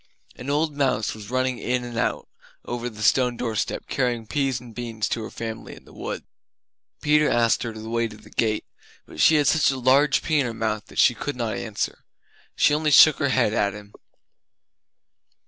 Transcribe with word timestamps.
An 0.35 0.49
old 0.49 0.75
mouse 0.75 1.13
was 1.13 1.29
running 1.29 1.59
in 1.59 1.83
and 1.83 1.95
out 1.95 2.27
over 2.65 2.89
the 2.89 3.03
stone 3.03 3.37
doorstep, 3.37 3.83
carrying 3.87 4.25
peas 4.25 4.59
and 4.59 4.73
beans 4.73 5.07
to 5.09 5.21
her 5.21 5.29
family 5.29 5.75
in 5.75 5.85
the 5.85 5.93
wood. 5.93 6.23
Peter 7.03 7.29
asked 7.29 7.61
her 7.61 7.71
the 7.71 7.87
way 7.87 8.07
to 8.07 8.17
the 8.17 8.31
gate 8.31 8.65
but 9.05 9.19
she 9.21 9.35
had 9.35 9.45
such 9.45 9.69
a 9.69 9.77
large 9.77 10.23
pea 10.23 10.39
in 10.39 10.47
her 10.47 10.55
mouth 10.55 10.91
she 10.97 11.13
could 11.13 11.35
not 11.35 11.55
answer. 11.55 12.03
She 12.55 12.73
only 12.73 12.89
shook 12.89 13.17
her 13.17 13.29
head 13.29 13.53
at 13.53 13.75
him. 13.75 13.93